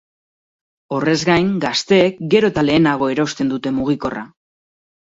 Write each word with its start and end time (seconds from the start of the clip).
Horrez 0.97 1.17
gain, 1.29 1.51
gazteek 1.67 2.19
gero 2.35 2.53
eta 2.55 2.65
lehenago 2.71 3.13
erosten 3.17 3.55
dute 3.57 3.79
mugikorra. 3.79 4.27